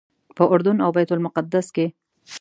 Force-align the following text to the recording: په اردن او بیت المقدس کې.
په 0.37 0.43
اردن 0.53 0.77
او 0.85 0.89
بیت 0.95 1.09
المقدس 1.13 1.67
کې. 1.75 1.85